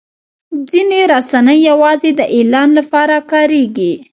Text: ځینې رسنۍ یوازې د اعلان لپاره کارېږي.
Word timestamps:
ځینې 0.69 0.99
رسنۍ 1.13 1.57
یوازې 1.69 2.11
د 2.19 2.21
اعلان 2.35 2.69
لپاره 2.79 3.15
کارېږي. 3.31 3.93